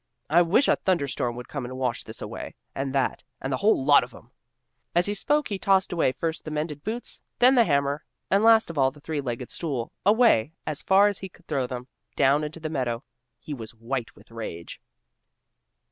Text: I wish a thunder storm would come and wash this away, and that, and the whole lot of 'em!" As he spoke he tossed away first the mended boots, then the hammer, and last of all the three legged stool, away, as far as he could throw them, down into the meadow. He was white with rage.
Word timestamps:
I 0.31 0.41
wish 0.41 0.67
a 0.67 0.77
thunder 0.77 1.07
storm 1.07 1.35
would 1.35 1.47
come 1.47 1.63
and 1.63 1.77
wash 1.77 2.01
this 2.03 2.23
away, 2.23 2.55
and 2.73 2.91
that, 2.91 3.21
and 3.39 3.53
the 3.53 3.57
whole 3.57 3.85
lot 3.85 4.03
of 4.03 4.15
'em!" 4.15 4.31
As 4.95 5.05
he 5.05 5.13
spoke 5.13 5.49
he 5.49 5.59
tossed 5.59 5.93
away 5.93 6.11
first 6.11 6.43
the 6.43 6.49
mended 6.49 6.83
boots, 6.83 7.21
then 7.37 7.53
the 7.53 7.65
hammer, 7.65 8.03
and 8.31 8.43
last 8.43 8.71
of 8.71 8.79
all 8.79 8.89
the 8.89 8.99
three 8.99 9.21
legged 9.21 9.51
stool, 9.51 9.91
away, 10.03 10.53
as 10.65 10.81
far 10.81 11.05
as 11.05 11.19
he 11.19 11.29
could 11.29 11.45
throw 11.45 11.67
them, 11.67 11.87
down 12.15 12.43
into 12.43 12.59
the 12.59 12.67
meadow. 12.67 13.03
He 13.37 13.53
was 13.53 13.75
white 13.75 14.15
with 14.15 14.31
rage. 14.31 14.81